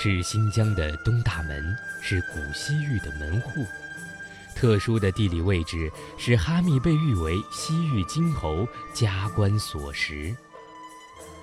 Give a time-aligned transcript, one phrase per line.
[0.00, 3.66] 是新疆的东大门，是古西域的门户。
[4.54, 8.64] 特殊的地理位置使哈密被誉为西域金侯、
[8.94, 10.32] 加官锁石。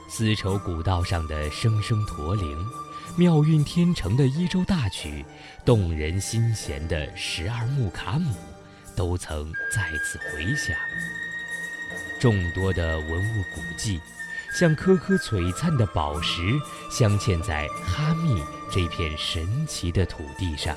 [0.07, 2.66] 丝绸古道上的声声驼铃，
[3.18, 5.26] 妙韵天成的伊州大曲，
[5.66, 8.34] 动人心弦的十二木卡姆，
[8.95, 10.73] 都曾在此回响。
[12.22, 13.99] 众多的文物古迹，
[14.58, 16.41] 像颗颗璀璨的宝石，
[16.90, 18.41] 镶嵌在哈密
[18.72, 20.73] 这片神奇的土地上。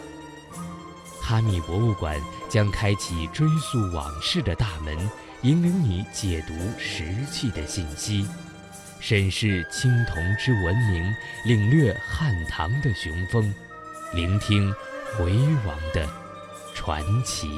[1.23, 4.99] 哈密博物馆将开启追溯往事的大门，
[5.43, 8.27] 引领你解读石器的信息。
[8.99, 11.15] 审视青铜之文明，
[11.45, 13.55] 领略汉唐的雄风，
[14.13, 14.75] 聆听
[15.17, 15.33] 回
[15.65, 16.05] 王的
[16.75, 17.49] 传奇。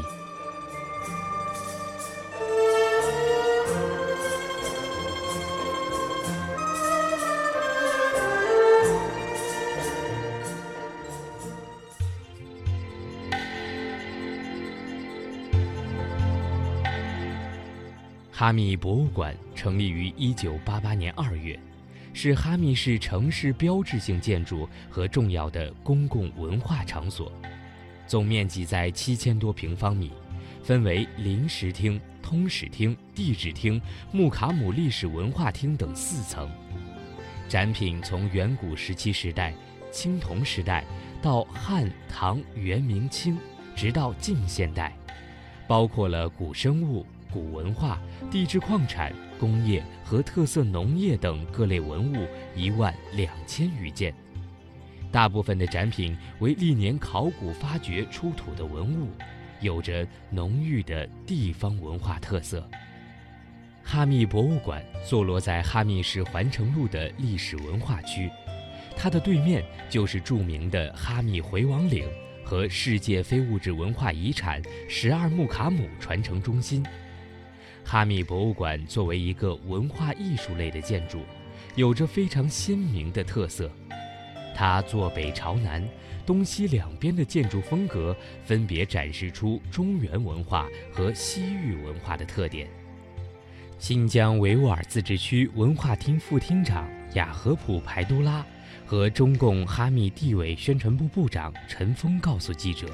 [18.41, 21.61] 哈密博物馆成立于1988年2月，
[22.15, 27.31] 是哈密市城市标志性建筑和重要的公共文化场所，
[28.07, 30.11] 总面积在7000多平方米，
[30.63, 33.79] 分为临时厅、通史厅、地质厅、
[34.11, 36.51] 木卡姆历史文化厅等四层。
[37.47, 39.53] 展品从远古时期时代、
[39.93, 40.83] 青铜时代
[41.21, 43.37] 到汉、唐、元、明清，
[43.77, 44.97] 直到近现代，
[45.69, 47.05] 包括了古生物。
[47.33, 48.01] 古文化、
[48.31, 54.15] 地质矿产、工业和特色农业等各类文物一万两千余件，
[55.11, 59.09] 大部分的展品为历年考古发掘出土的文物，
[59.61, 62.69] 有着浓郁的地方文化特色。
[63.83, 68.31] 哈密博物馆坐落在哈密市环城路的历史文化区，
[68.97, 72.09] 它的对面就是著名的哈密回王岭
[72.45, 76.85] 和世界非物质文化遗产十二木卡姆传承中心。
[77.91, 81.25] 哈密博物馆作为一个文化艺术类的建筑，
[81.75, 83.69] 有着非常鲜明的特色。
[84.55, 85.85] 它坐北朝南，
[86.25, 92.69] 东西两边的建筑风格分别展示出中原文化和西域文化的特点。
[93.81, 98.47] 新疆维吾尔自治区文化厅副厅长雅合普排都拉
[98.87, 102.87] 和中共哈密地委宣传部部长陈峰告诉记者。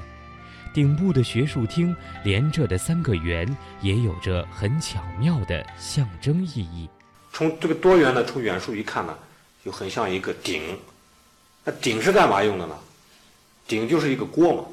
[0.77, 6.87] 顶部的学术厅连着的三个圆，也有着很巧妙的象征意义。
[7.33, 9.17] 从这个多元的，从远处一看呢，
[9.65, 10.77] 就很像一个鼎。
[11.63, 12.77] 那鼎是干嘛用的呢？
[13.67, 14.65] 鼎就是一个锅嘛。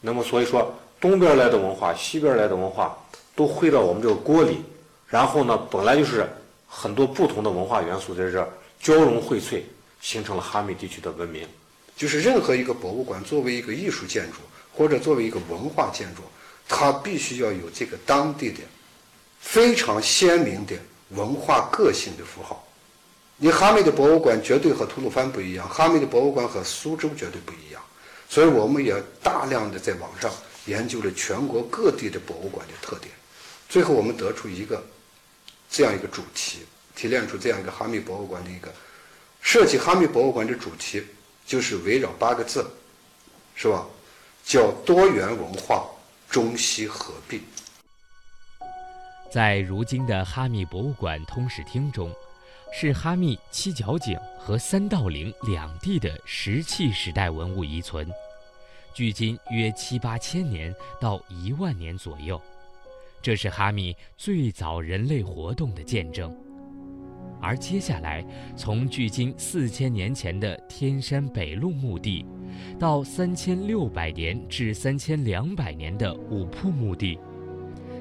[0.00, 2.96] 那么所以说，东边来的文化，西边来的文化，
[3.36, 4.62] 都汇到我们这个锅里。
[5.08, 6.26] 然后呢，本来就是
[6.66, 8.50] 很多不同的文化元素在这
[8.80, 9.60] 交融荟萃，
[10.00, 11.46] 形成了哈密地区的文明。
[11.94, 14.38] 就是任何一个博物馆作为一个艺术建筑。
[14.74, 16.22] 或者作为一个文化建筑，
[16.68, 18.60] 它必须要有这个当地的
[19.40, 20.74] 非常鲜明的
[21.10, 22.66] 文化个性的符号。
[23.36, 27.82] 你哈密的博物馆绝对和吐鲁番不一样，哈密的博物馆和苏州绝对不一样。
[28.28, 30.32] 所以我们也大量的在网上
[30.66, 33.12] 研究了全国各地的博物馆的特点，
[33.68, 34.82] 最后我们得出一个
[35.70, 36.60] 这样一个主题，
[36.96, 38.72] 提炼出这样一个哈密博物馆的一个
[39.40, 39.76] 设计。
[39.76, 41.04] 哈密博物馆的主题
[41.46, 42.66] 就是围绕八个字，
[43.54, 43.84] 是吧？
[44.44, 45.86] 叫多元文化，
[46.28, 47.40] 中西合璧。
[49.32, 52.12] 在如今的哈密博物馆通史厅中，
[52.70, 58.06] 是哈密七角井和三道岭两地的石器时代文物遗存，
[58.92, 62.38] 距今约七八千年到一万年左右。
[63.22, 66.36] 这是哈密最早人类活动的见证。
[67.40, 68.24] 而接下来，
[68.56, 72.24] 从距今四千年前的天山北麓墓地，
[72.78, 77.18] 到三千六百年至三千两百年的五铺墓地，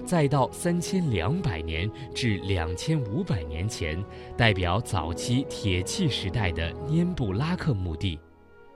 [0.06, 4.04] 再到三千两百年至两千五百年前
[4.38, 8.20] 代表早期铁器时代的拈布拉克墓地，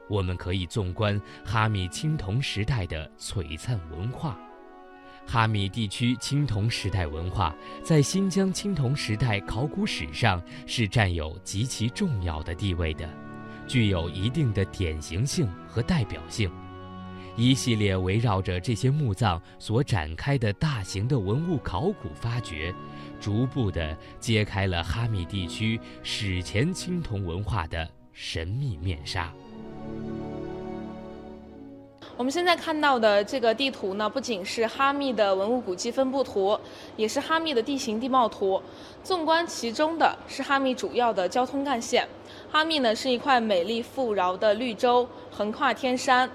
[0.09, 4.39] 我们可以纵观哈密青铜时代的璀璨文化。
[5.30, 7.53] 哈密地区青铜时代文化
[7.83, 13.09] 在新疆青铜时代考古史上是占有极其重要的地位的，
[13.68, 16.50] 具有一定的典型性和代表性。
[17.36, 22.74] 一系列围绕着这些墓葬所展开的大型的文物考古发掘，
[23.22, 29.31] 逐步地揭开了哈密地区史前青铜文化的神秘面纱。
[32.18, 36.60] 我们现在看到的这个地图呢，不仅是哈密的文物古迹分布图，
[36.96, 38.60] 也是哈密的地形地貌图。
[39.04, 42.08] 纵观其中的是哈密主要的交通干线。
[42.52, 46.28] 哈密呢是一块美丽富饶的绿洲，横跨天山。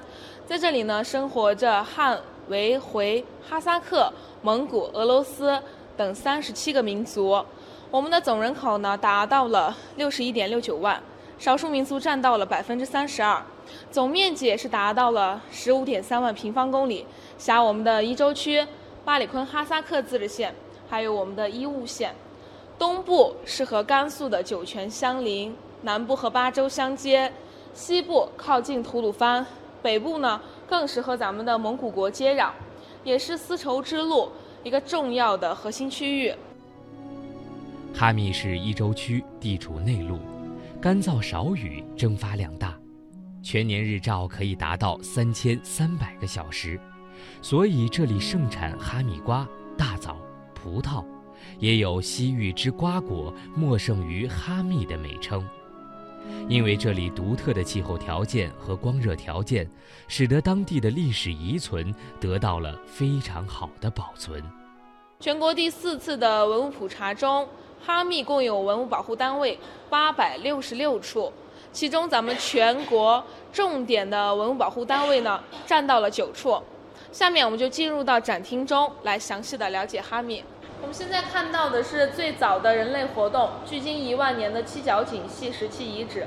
[0.46, 4.08] 在这里呢，生活着汉、维、回、哈萨克、
[4.40, 5.60] 蒙古、俄罗斯
[5.96, 7.44] 等三十七个民族。
[7.90, 11.02] 我们的总人口呢达到了六十一点六九万，
[11.42, 13.42] 少数民族占到了百分之三十二。
[13.90, 17.04] 总面积也是达到了十五点三万平方公里，
[17.36, 18.64] 辖我们的伊州区、
[19.04, 20.54] 巴里坤哈萨克自治县，
[20.88, 22.14] 还有我们的伊吾县。
[22.78, 27.32] 东部是和甘肃的酒泉相邻，南部和巴州相接，
[27.74, 29.44] 西部靠近吐鲁番，
[29.82, 32.50] 北部呢更是和咱们的蒙古国接壤，
[33.02, 34.30] 也是丝绸之路
[34.62, 36.32] 一个重要的核心区域。
[37.92, 40.20] 哈密是伊州区，地处内陆，
[40.82, 42.76] 干燥少雨，蒸发量大。
[43.40, 46.76] 全年日照可以达到三千三百个小时，
[47.40, 49.46] 所以这里盛产哈密瓜、
[49.78, 50.16] 大枣、
[50.52, 51.04] 葡萄，
[51.60, 55.48] 也有“西域之瓜果，莫胜于哈密”的美称。
[56.48, 59.70] 因为这里独特的气候条件和光热条件，
[60.08, 64.42] 使得当地的历史遗存得到了非常好的保存。
[65.20, 67.46] 全国第四次的文物普查中，
[67.84, 69.58] 哈密共有文物保护单位
[69.90, 71.32] 八百六十六处。
[71.72, 76.62] 其中，咱们全国重点的文物保护单位呢，占到了九处。
[77.10, 80.44] 下面我们就进入到展厅中来详细的了解哈密。
[80.80, 86.26] 我们现在看到的是最早的人类活动，距今一万年的七角井细石器遗址。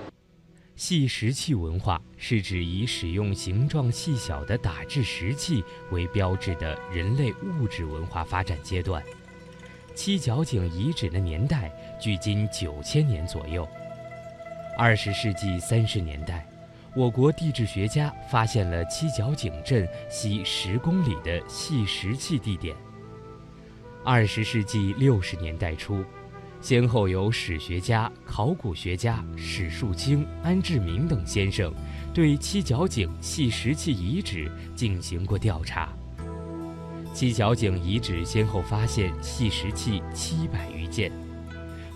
[0.75, 9.02] 细石器文化是指以使用形状细小的打制石器为标志的人类物质文化发展阶段。
[9.95, 13.68] 七角井遗址的年代距今九千年左右。
[14.77, 16.45] 二十世纪三十年代，
[16.94, 22.75] 我国地质学家发现了七角井镇西十公里的细石器地点。
[24.03, 26.03] 二十世纪六十年代初，
[26.59, 31.74] 先后有史学家、考古学家史树清、安志明等先生
[32.13, 35.89] 对七角井细石器遗址进行过调查。
[37.15, 41.09] 七角井遗址先后发现细石器七百余件。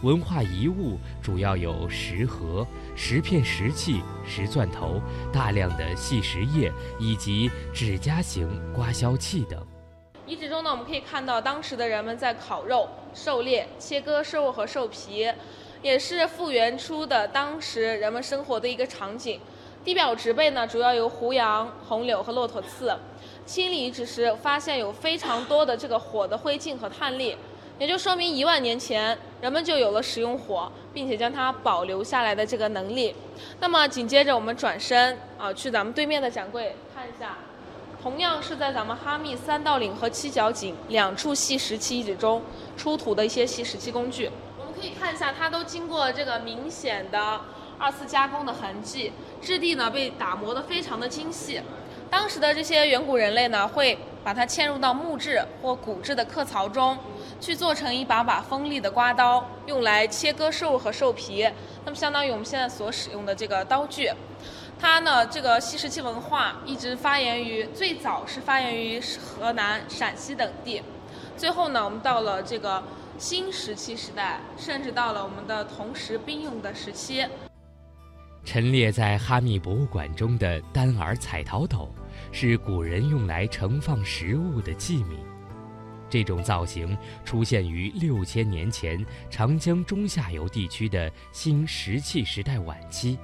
[0.01, 9.61] 文化遗物主要有石盒、石片、石器、石钻头、大量的细石叶以及指甲型刮削器等。
[10.25, 15.29] 遗址中呢，我们可以看到当时的人们在烤肉、狩猎、切割兽和兽皮，
[15.81, 19.41] 也是复原出的当时人们生活的一个场景。
[19.83, 22.95] 地表植被呢，主要由胡杨、红柳和骆驼刺。
[23.45, 27.35] 清理遗址时，发现有非常多的这个火的灰烬和碳粒。
[27.79, 33.15] 也就说明一万年前人们就有了使用火，并且将它保留下来的这个能力。
[33.61, 37.37] 那么紧接着我们转身啊，去咱们对面的展柜看一下，
[38.03, 42.41] 同样是在咱们哈密三道岭和七角井两处细石器遗址中
[42.75, 44.29] 出土的一些细石器工具。
[44.59, 47.39] 我们可以看一下，它都经过这个明显的
[47.79, 49.11] 二次加工的痕迹，
[49.41, 51.61] 质地呢被打磨得非常的精细。
[52.09, 56.97] 当时的这些远古人类呢，会把它嵌入到木质或骨质的刻槽中，
[57.39, 61.47] 去做成一把把锋利的刮刀，用来切割兽和兽皮。
[61.85, 64.11] 那么，相当于我们现在所使用的这个刀具。
[64.79, 70.81] 它呢，这个西石器文化一直发源于最早是发源于河南、陕西等地，
[71.37, 72.83] 最后呢，我们到了这个
[73.19, 77.23] 新石器时代，甚至到了我们的同时并用的时期。
[78.51, 81.93] 陈列在哈密博物馆中的单耳彩陶斗，
[82.31, 85.17] 是古人用来盛放食物的器皿。
[86.09, 93.19] 这种造型出现于六千年前长江中下游地区的新石器时代晚期，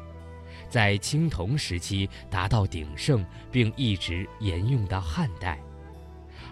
[0.70, 5.60] 在青铜时期达到鼎盛，并一直沿用到汉代。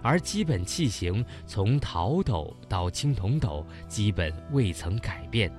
[0.01, 5.53] 而基本器型从陶斗到青铜斗，基本未曾改变。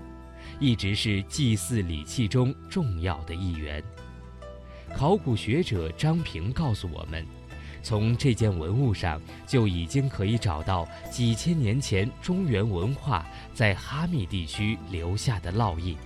[0.61, 3.83] 一直是祭祀礼器中重要的一员。
[4.97, 7.27] 考古学者张平告诉我们，
[7.83, 15.97] 从这件文物上就已经可以找到几千年前中原文化在哈密地区留下的烙印。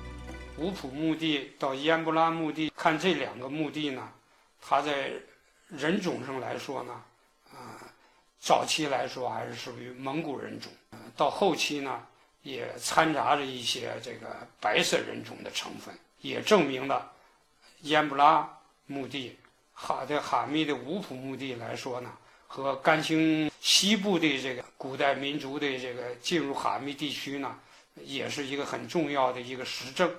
[0.57, 4.09] 五普墓地到烟不拉墓地，看这两个墓地呢，
[4.61, 5.13] 它在
[5.69, 6.93] 人种上来说呢，
[7.53, 7.79] 啊，
[8.41, 10.73] 早期来说还是属于蒙古人种，
[11.15, 12.01] 到后期呢。
[12.43, 14.27] 也掺杂着一些这个
[14.61, 17.11] 白色人种的成分，也证明了
[17.83, 18.49] 烟布拉
[18.87, 19.37] 墓地
[19.73, 22.11] 哈的哈密的五普墓地来说呢，
[22.47, 27.55] 和甘青西部的这个古代民族的这个进入哈密地区呢，
[28.05, 30.11] 也是一个很重要的一个实证。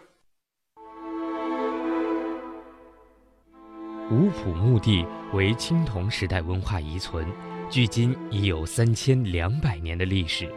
[4.12, 7.28] 五普墓地为青铜时代文化遗存，
[7.70, 10.52] 距今已有三千两百年的历史，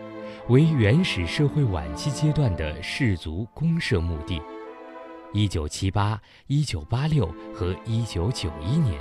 [0.48, 4.40] 为原始社会晚期阶段的氏族公社墓地。
[5.32, 9.00] 一九七八、一九八六和一九九一年，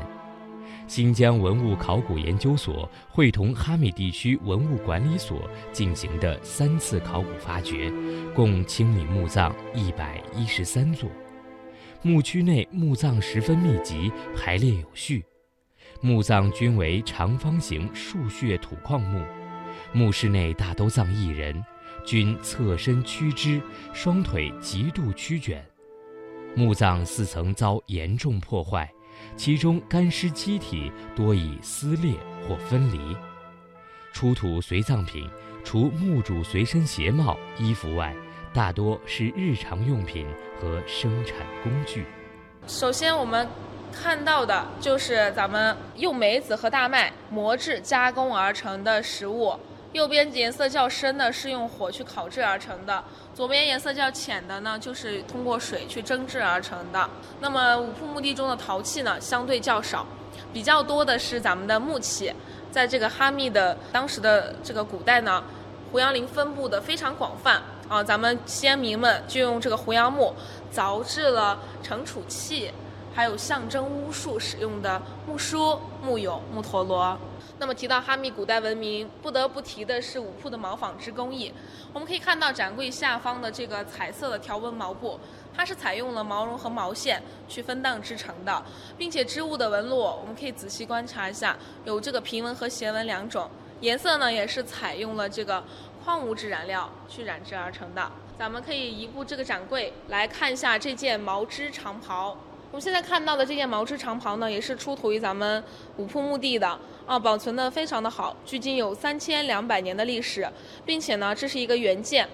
[0.88, 7.92] 新疆文物考古研究所会同哈密地区文物管理所进行的三次考古发掘，
[8.34, 11.10] 共清理墓葬一百一十三座。
[12.02, 15.26] 墓区内墓葬十分密集，排列有序，
[16.00, 19.22] 墓葬均为长方形竖穴土矿墓，
[19.94, 21.64] 墓室内大都葬一人，
[22.06, 23.62] 均侧身屈肢，
[23.94, 25.66] 双腿极度曲卷。
[26.56, 28.90] 墓葬四层遭严重破坏，
[29.36, 32.14] 其中干尸机体多已撕裂
[32.48, 33.16] 或分离。
[34.14, 35.30] 出土随葬品
[35.64, 38.16] 除墓主随身鞋帽、衣服外，
[38.54, 40.26] 大多是日常用品
[40.60, 42.06] 和生产工具。
[42.66, 43.48] 首先，我们
[43.92, 49.54] 看到的就是咱们用梅子和大麦磨制加工而成的食物。
[49.94, 53.04] 右边颜色较深的是用火去烤制而成的，
[53.36, 57.10] 左边颜色较浅的呢，就是通过水去蒸制而成的。
[57.42, 60.06] 那么五铺墓地中的陶器呢，相对较少，
[60.54, 62.34] 比较多的是咱们的木器。
[62.72, 65.44] 在这个哈密的当时的这个古代呢，
[65.92, 70.34] 胡杨林分布的非常广泛啊，咱们先民们就用这个胡杨木
[70.74, 72.72] 凿制了盛储器，
[73.14, 77.18] 还有象征巫术使用的木梳、木俑、木陀螺。
[77.62, 81.54] 那么提到哈密古代文明，不得不提的是五铺的毛纺织工艺。
[81.94, 85.20] 我们可以看到展柜下方的这个彩色的条纹毛布，
[85.56, 88.64] 它是采用了毛绒和毛线去分档织成的，
[88.98, 93.48] 并且织物的纹路我们可以仔细观察一下，有这个平纹和斜纹两种，
[93.80, 95.64] 颜色呢也是采用了这个
[96.04, 98.12] 矿物质染料去染制而成的。
[98.40, 102.36] 咱们可以移步这个展柜来看一下这件毛织长袍。
[102.72, 105.62] 我们现在看到的这件毛织长袍呢，也是出土于咱们
[105.98, 110.50] 五铺墓地的啊，保存的非常的好，距今有三千两百年的历史，
[110.86, 112.26] 并且呢，这是一个原件。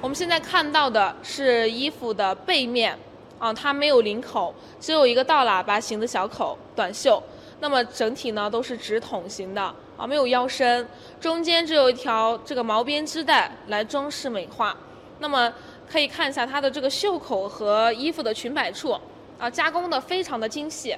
[0.00, 2.96] 我们现在看到的是衣服的背面
[3.40, 7.20] 啊，它没有领口，只有一个倒喇叭形的小口，短袖。
[7.58, 10.86] 那么整体呢都是直筒型的啊，没有腰身，
[11.20, 14.76] 中间只有一条这个毛边织带来装饰美化。
[15.18, 15.52] 那么
[15.90, 18.96] 可以看一下它的这个袖口和衣服的裙摆处。
[19.40, 20.94] 啊，加工的非常的精细，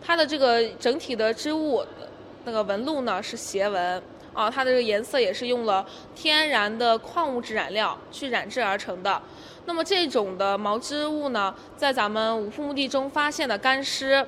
[0.00, 1.84] 它的这个整体的织物
[2.44, 4.00] 那个纹路呢是斜纹，
[4.32, 9.20] 啊，它的这个颜色也是用了天然的矿物质染料去染制而成的。
[9.66, 14.24] 那么这种的毛织物呢，在咱们五铺墓地中发现的干尸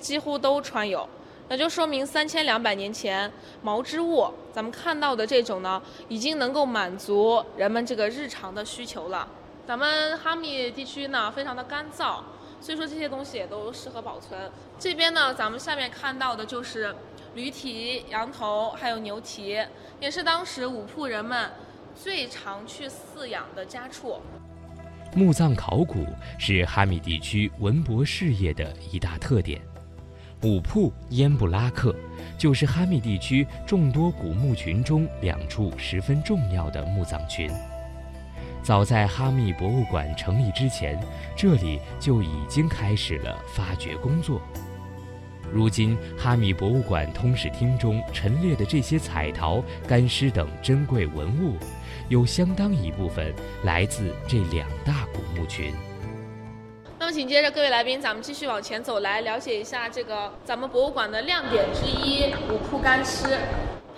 [0.00, 1.08] 几乎都穿有，
[1.48, 3.30] 那就说明三千两百年前
[3.62, 9.28] 毛织物咱们看到的这种呢，已经能够满足人们这个日常的需求了。
[9.66, 12.20] 咱们哈密地区呢，非常的干燥。
[12.60, 14.38] 所以说这些东西也都适合保存。
[14.78, 16.94] 这边呢，咱们下面看到的就是
[17.34, 19.64] 驴蹄、羊头，还有牛蹄，
[20.00, 21.50] 也是当时五铺人们
[21.94, 24.20] 最常去饲养的家畜。
[25.14, 26.06] 墓葬考古
[26.38, 29.60] 是哈密地区文博事业的一大特点。
[30.42, 31.92] 五铺烟布拉克
[32.38, 37.50] 就是哈密地区众多古墓群中两处十分重要的墓葬群。
[38.68, 41.00] 早在哈密博物馆成立之前，
[41.34, 44.42] 这里就已经开始了发掘工作。
[45.50, 51.56] 如今，哈密博物馆通史厅中陈列的这些彩陶、干尸等珍贵文物，
[52.10, 53.34] 有相当一部分
[53.64, 55.72] 来自这两大古墓群。
[56.98, 63.38] 那么，紧接着各位来宾，咱们继续往前走，来了解一下这个咱们博物馆的亮点之一——五铺干尸。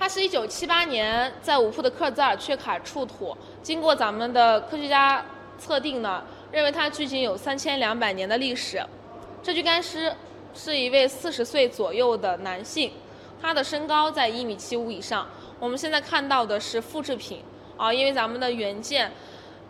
[0.00, 5.23] 它是一九七八年在五铺的克孜尔阙卡出土，经过咱们的科学家
[5.59, 8.83] 测定呢，认为它距今有三千两百年的历史。
[9.42, 10.11] 这具干尸
[10.54, 12.90] 是一位四十岁左右的男性，
[13.42, 15.28] 他的身高在一米七五以上。
[15.59, 17.45] 我们现在看到的是复制品
[17.76, 19.12] 啊，因为咱们的原件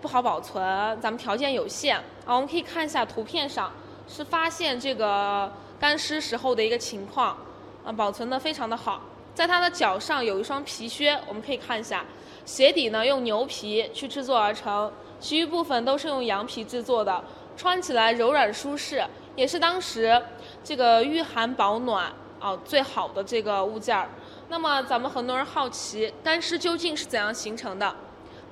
[0.01, 0.63] 不好保存，
[1.01, 2.37] 咱们条件有限啊。
[2.37, 3.73] 我们可以看一下图片上
[4.07, 7.37] 是发现这个干尸时候的一个情况
[7.85, 9.03] 啊，保存的非常的好。
[9.41, 12.05] 在它的脚上有一双皮靴，我们可以看一下，
[12.45, 17.25] 鞋底呢用牛皮去制作而成，其余部分都是用羊皮制作的，
[17.57, 19.03] 穿起来柔软舒适，
[19.35, 20.21] 也是当时
[20.63, 24.11] 这个御寒保暖啊最好的这个物件儿。
[24.51, 27.97] 那么咱们很多人好奇干尸究竟是怎样形成的？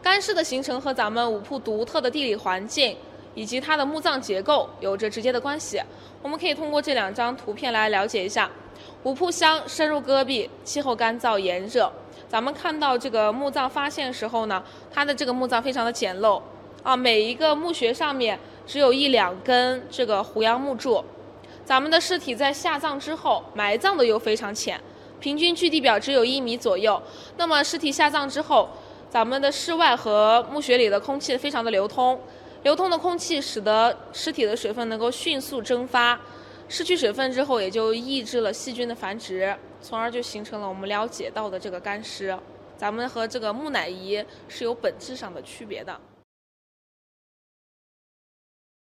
[0.03, 2.97] 干尸的形成和咱们五铺独特的地理环境
[3.35, 5.83] 以及它的墓葬结构有着直接的关系。
[6.23, 8.51] 我们可以通过这两张图片来了解一下。
[9.05, 11.91] 五铺乡深入戈壁，气候干燥炎热。
[12.29, 16.43] 咱们看到这个墓葬发现时候呢，它的这个墓葬非常的简陋
[16.83, 21.03] 啊，每一个墓穴上面只有一两根这个胡杨木柱。
[21.65, 24.81] 咱们的尸体在下葬之后，埋葬的又非常浅，
[25.21, 27.01] 平均距地表只有一米左右。
[27.37, 28.69] 那么尸体下葬之后，
[29.09, 32.21] 咱们的室外和墓穴里的空气非常的流通，
[32.63, 36.19] 流通的空气使得尸体的水分能够迅速蒸发，
[36.69, 42.39] 失去水分之后，也就抑制了细菌的繁殖，从而就形成了我们了解到的这个干尸。
[42.77, 45.99] 咱们和这个木乃伊是有本质上的区别的。